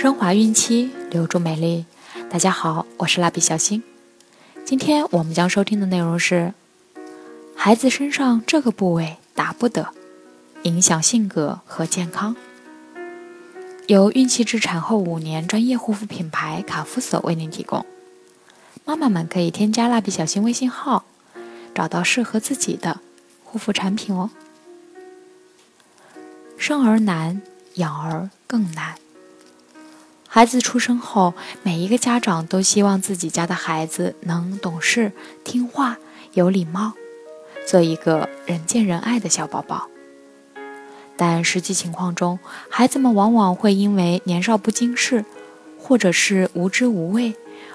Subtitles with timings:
[0.00, 1.84] 升华孕期，留住美丽。
[2.30, 3.82] 大家好，我是蜡笔小新。
[4.64, 6.54] 今天我们将收听的内容是：
[7.56, 9.88] 孩子身上这个部位打不得，
[10.62, 12.36] 影响性格和健康。
[13.88, 17.84] 由孕期至产后五年专业护肤品牌卡夫索为您提供。
[18.84, 21.06] 妈妈们可以添加蜡笔小新微信号，
[21.74, 23.00] 找到适合自己的
[23.42, 24.30] 护肤产品哦。
[26.56, 27.42] 生儿难，
[27.74, 28.94] 养儿更难。
[30.38, 31.34] 孩子出生后，
[31.64, 35.10] 每一个家长都希望自己家的孩子能懂事、
[35.42, 35.98] 听话、
[36.32, 36.92] 有礼貌，
[37.66, 39.88] 做一个人见人爱的小宝宝。
[41.16, 42.38] 但实际情况中，
[42.68, 45.24] 孩子们往往会因为年少不经事，
[45.76, 47.34] 或者是无知无畏，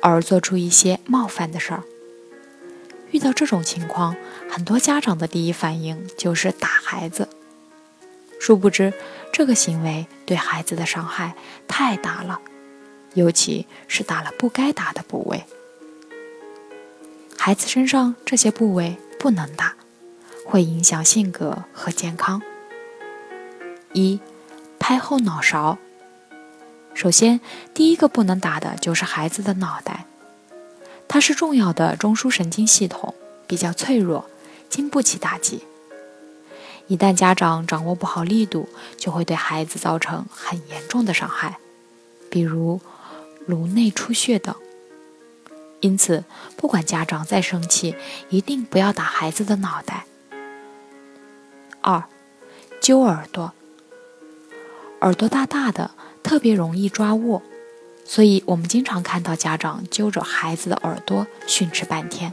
[0.00, 1.82] 而做出一些冒犯的事儿。
[3.10, 4.14] 遇到这种情况，
[4.48, 7.28] 很多家长的第一反应就是打孩子。
[8.40, 8.92] 殊不知，
[9.32, 11.34] 这个行为对孩子的伤害
[11.66, 12.40] 太大了，
[13.14, 15.44] 尤其是打了不该打的部位。
[17.38, 19.74] 孩子身上这些部位不能打，
[20.46, 22.42] 会影响性格和健康。
[23.92, 24.20] 一，
[24.78, 25.78] 拍后脑勺。
[26.94, 27.40] 首先，
[27.72, 30.06] 第一个不能打的就是孩子的脑袋，
[31.08, 33.14] 它是重要的中枢神经系统，
[33.46, 34.30] 比较脆弱，
[34.68, 35.64] 经不起打击。
[36.86, 41.58] 一旦家长掌握不好力度，就会对孩子造成很严重的伤害，
[42.30, 42.80] 比如
[43.46, 44.54] 颅内出血等。
[45.80, 46.24] 因此，
[46.56, 47.94] 不管家长再生气，
[48.28, 50.06] 一定不要打孩子的脑袋。
[51.80, 52.04] 二，
[52.80, 53.52] 揪耳朵。
[55.00, 55.90] 耳朵大大的，
[56.22, 57.42] 特别容易抓握，
[58.06, 62.32] 所以我们经常看到家长揪着孩子的耳朵训斥半天，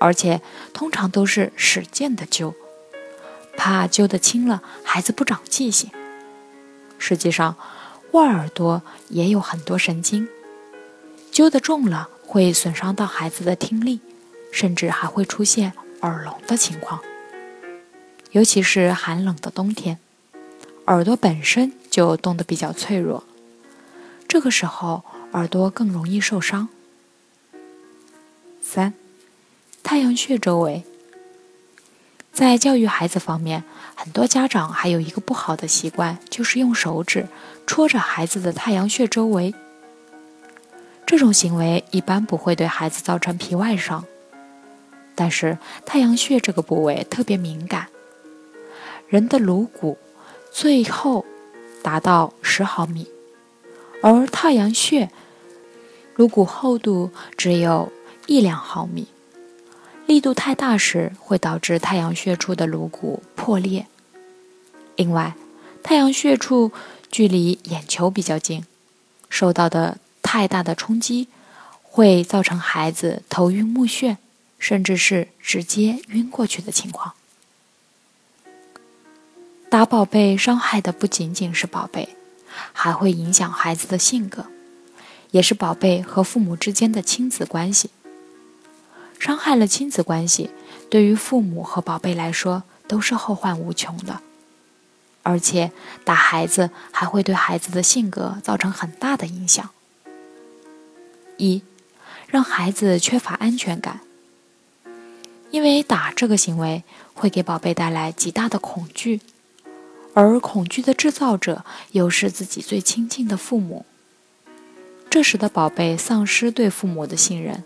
[0.00, 0.40] 而且
[0.72, 2.54] 通常都是使劲的揪。
[3.66, 5.90] 怕揪得轻了，孩子不长记性。
[6.98, 7.56] 实际上，
[8.12, 10.28] 握耳朵也有很多神经，
[11.32, 13.98] 揪得重了会损伤到孩子的听力，
[14.52, 15.72] 甚至还会出现
[16.02, 17.00] 耳聋的情况。
[18.30, 19.98] 尤其是寒冷的冬天，
[20.86, 23.24] 耳朵本身就冻得比较脆弱，
[24.28, 26.68] 这个时候耳朵更容易受伤。
[28.62, 28.94] 三，
[29.82, 30.84] 太阳穴周围。
[32.36, 33.64] 在教育孩子方面，
[33.94, 37.26] 很多家长还有一个不好的习惯，就是用手指
[37.66, 39.54] 戳着孩子的太阳穴周围。
[41.06, 44.04] 这种行为一般不会对孩子造成皮外伤，
[45.14, 47.86] 但是太阳穴这个部位特别敏感。
[49.08, 49.96] 人的颅骨
[50.52, 51.24] 最厚
[51.82, 53.08] 达到十毫米，
[54.02, 55.08] 而太阳穴
[56.16, 57.90] 颅骨厚度只有
[58.26, 59.08] 一两毫米。
[60.06, 63.86] 力度太大时，会导致太阳穴处的颅骨破裂。
[64.94, 65.34] 另外，
[65.82, 66.72] 太阳穴处
[67.10, 68.64] 距离眼球比较近，
[69.28, 71.28] 受到的太大的冲击，
[71.82, 74.16] 会造成孩子头晕目眩，
[74.58, 77.14] 甚至是直接晕过去的情况。
[79.68, 82.10] 打宝贝伤害的不仅仅是宝贝，
[82.72, 84.46] 还会影响孩子的性格，
[85.32, 87.90] 也是宝贝和父母之间的亲子关系。
[89.26, 90.50] 伤害了亲子关系，
[90.88, 94.20] 对于父母和宝贝来说都是后患无穷的。
[95.24, 95.72] 而且
[96.04, 99.68] 打孩子还会对孩子的性格造成很大的影响。
[101.38, 101.62] 一，
[102.28, 103.98] 让孩子缺乏安全感。
[105.50, 109.20] 因为打这个行为会给宝贝带来极大的恐惧，
[110.14, 113.84] 而恐惧的制造者又是自己最亲近的父母，
[115.10, 117.64] 这使得宝贝丧失对父母的信任。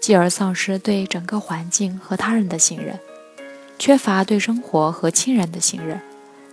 [0.00, 2.98] 继而丧失对整个环境和他人的信任，
[3.78, 6.00] 缺乏对生活和亲人的信任，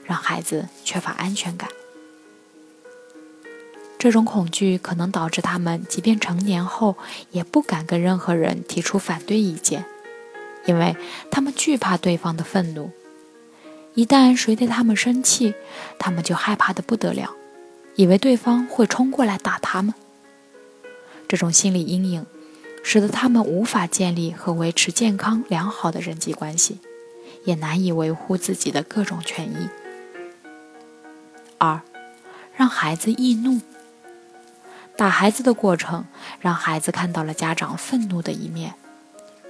[0.04, 1.70] 让孩子缺乏安全感。
[3.98, 6.96] 这种恐惧可能导致他们即便成年后
[7.32, 9.86] 也不敢跟任何人提出反对意见，
[10.66, 10.96] 因为
[11.32, 12.92] 他们惧怕对方的愤怒。
[13.94, 15.54] 一旦谁对他们生气，
[15.98, 17.34] 他们就害怕的不得了，
[17.96, 19.94] 以为对方会冲过来打他们。
[21.28, 22.26] 这种心理阴影。
[22.88, 26.78] 使得他们无法建立和维持健康良好的人际关系，
[27.44, 29.68] 也难以维护自己的各种权益。
[31.58, 31.82] 二，
[32.56, 33.60] 让孩子易怒。
[34.96, 36.06] 打孩子的过程，
[36.40, 38.76] 让孩子看到了家长愤怒的一面。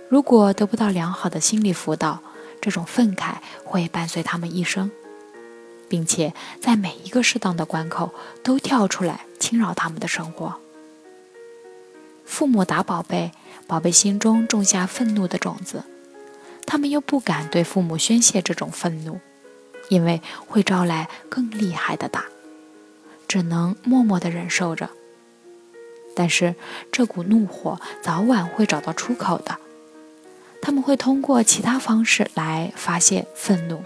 [0.08, 2.22] 如果得不到良好的心理辅导，
[2.62, 3.36] 这种愤慨
[3.66, 4.90] 会伴随他们一生，
[5.90, 10.58] 并且在每一个适当的关口都跳出来侵扰他们的生活。
[12.26, 13.32] 父母打宝贝，
[13.68, 15.84] 宝贝心中种下愤怒的种子，
[16.66, 19.20] 他们又不敢对父母宣泄这种愤怒，
[19.90, 22.26] 因为会招来更厉害的打，
[23.28, 24.90] 只能默默地忍受着。
[26.16, 26.56] 但是
[26.92, 29.58] 这股怒火早晚会找到出口的，
[30.62, 33.84] 他们会通过其他方式来发泄愤怒。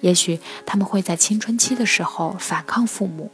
[0.00, 3.30] 也许他们会在青春期的时候反抗父母，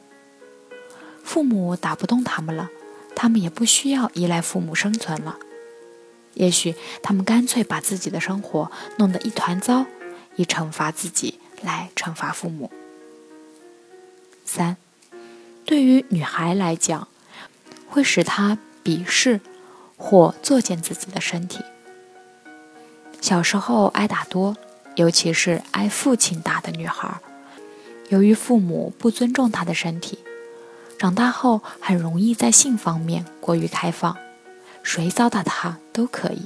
[1.22, 2.70] 父母打不动他们了，
[3.14, 5.38] 他们也不需要依赖父母生存了。
[6.34, 9.84] 也许他们干脆把自己的生活弄得一团糟，
[10.36, 12.70] 以惩罚自己来惩罚父母。
[14.44, 14.76] 三，
[15.64, 17.08] 对于女孩来讲，
[17.86, 19.40] 会使她鄙视
[19.96, 21.62] 或作践自己的身体。
[23.20, 24.56] 小时候挨打多，
[24.96, 27.20] 尤其是挨父亲打的女孩，
[28.08, 30.18] 由于父母不尊重她的身体，
[31.02, 34.16] 长大后很容易在性方面过于开放。
[34.84, 36.42] 谁糟蹋他都可以。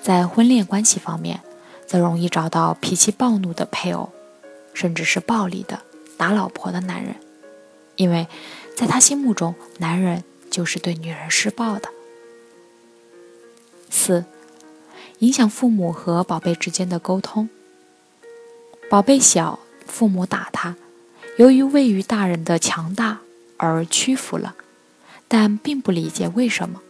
[0.00, 1.42] 在婚恋关系方面，
[1.86, 4.10] 则容易找到脾气暴怒的配偶，
[4.72, 5.82] 甚至是暴力的
[6.16, 7.14] 打老婆的男人，
[7.96, 8.26] 因为
[8.74, 11.90] 在他心目中，男人就是对女人施暴的。
[13.90, 14.24] 四，
[15.18, 17.50] 影响父母和宝贝之间的沟通。
[18.88, 20.74] 宝贝小，父母打他，
[21.40, 23.20] 由于位于大人的强大
[23.56, 24.54] 而屈服了，
[25.26, 26.82] 但并不理解为什么。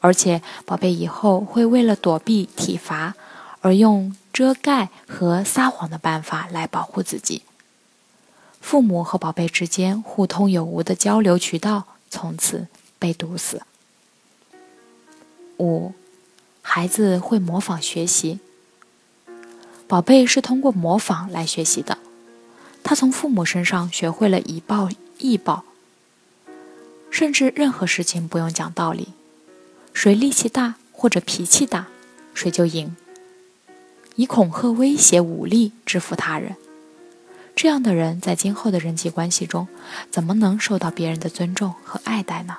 [0.00, 3.14] 而且，宝贝以后会为了躲避体罚
[3.62, 7.44] 而用遮盖和撒谎的办法来保护自己。
[8.60, 12.66] 父母和宝贝之间互通有无的交流渠道从此
[12.98, 13.62] 被堵死。
[15.56, 15.94] 五，
[16.60, 18.38] 孩子会模仿学习。
[19.88, 21.96] 宝贝是通过模仿来学习的，
[22.92, 25.64] 他从父母身上学会了以暴易暴，
[27.10, 29.14] 甚至任何事情不用讲道理。
[29.94, 31.86] 谁力气大或者脾气大，
[32.34, 32.94] 谁就赢。
[34.16, 36.56] 以恐吓、威胁、武力制服他人，
[37.56, 39.68] 这样的人在今后的人际关系中，
[40.10, 42.58] 怎么能受到别人的尊重和爱戴呢？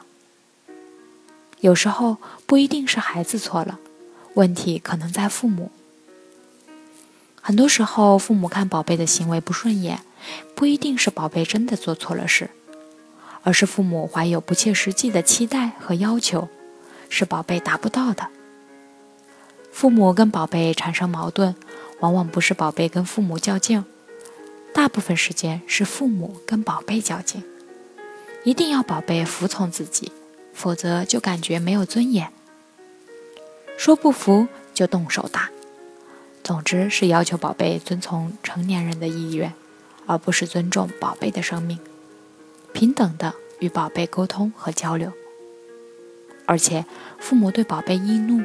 [1.60, 3.78] 有时候不一定是孩子错了，
[4.34, 5.70] 问题可能在父母。
[7.46, 10.00] 很多时候，父母看宝贝的行为不顺眼，
[10.56, 12.50] 不一定是宝贝真的做错了事，
[13.44, 16.48] 而是父母怀有不切实际的期待和要求。
[17.10, 18.30] 是宝贝达不到的。
[19.72, 21.54] 父母跟宝贝产生矛盾，
[22.00, 23.84] 往往不是宝贝跟父母较劲，
[24.74, 27.44] 大部分时间是父母跟宝贝较劲。
[28.46, 30.12] 一定要宝贝服从自己，
[30.54, 32.32] 否则就感觉没有尊严。
[33.78, 35.52] 说不服就动手打，
[36.44, 39.54] 总之是要求宝贝遵从成年人的意愿，
[40.06, 41.80] 而不是尊重宝贝的生命，
[42.74, 45.14] 平等的与宝贝沟通和交流。
[46.46, 46.86] 而且，
[47.18, 48.44] 父母对宝贝易怒，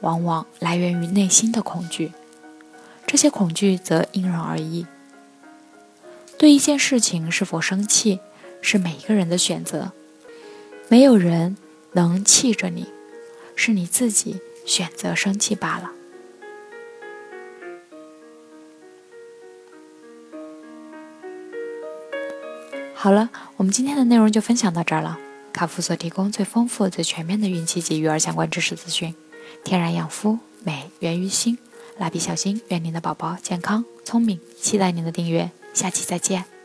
[0.00, 2.12] 往往来源于内心的恐惧。
[3.04, 4.86] 这些恐惧则因人而异。
[6.38, 8.20] 对一件事情是否生气，
[8.62, 9.90] 是每一个人的选择。
[10.86, 11.56] 没有人
[11.92, 12.86] 能气着你，
[13.56, 15.90] 是你自己选择生气罢了。
[23.08, 25.18] 好了，我们今天的内容就分享到这儿了。
[25.50, 29.14] 卡夫所提供最丰富、最全面的孕期及育儿相关知识资讯，
[29.64, 31.56] 天然养肤，美源于心。
[31.96, 36.57] 蜡笔小新，愿您的宝宝健康聪明，期待您的订阅，下期再见。